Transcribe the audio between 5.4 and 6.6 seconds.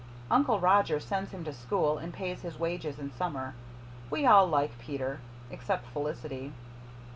except Felicity."